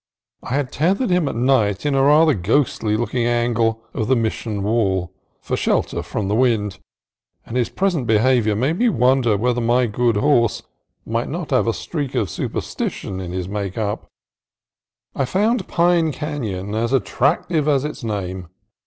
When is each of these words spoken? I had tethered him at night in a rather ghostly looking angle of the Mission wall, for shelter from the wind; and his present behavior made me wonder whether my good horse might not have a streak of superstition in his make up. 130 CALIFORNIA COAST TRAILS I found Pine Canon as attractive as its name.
I 0.41 0.55
had 0.55 0.71
tethered 0.71 1.11
him 1.11 1.27
at 1.29 1.35
night 1.35 1.85
in 1.85 1.93
a 1.93 2.01
rather 2.03 2.33
ghostly 2.33 2.97
looking 2.97 3.27
angle 3.27 3.83
of 3.93 4.07
the 4.07 4.15
Mission 4.15 4.63
wall, 4.63 5.13
for 5.41 5.55
shelter 5.55 6.01
from 6.01 6.27
the 6.27 6.33
wind; 6.33 6.79
and 7.45 7.55
his 7.55 7.69
present 7.69 8.07
behavior 8.07 8.55
made 8.55 8.79
me 8.79 8.89
wonder 8.89 9.37
whether 9.37 9.61
my 9.61 9.85
good 9.85 10.15
horse 10.17 10.63
might 11.05 11.29
not 11.29 11.51
have 11.51 11.67
a 11.67 11.73
streak 11.75 12.15
of 12.15 12.31
superstition 12.31 13.19
in 13.19 13.31
his 13.31 13.47
make 13.47 13.77
up. 13.77 14.07
130 15.13 15.69
CALIFORNIA 15.71 16.03
COAST 16.05 16.17
TRAILS 16.17 16.29
I 16.33 16.33
found 16.33 16.41
Pine 16.41 16.41
Canon 16.41 16.73
as 16.73 16.93
attractive 16.93 17.67
as 17.67 17.85
its 17.85 18.03
name. 18.03 18.47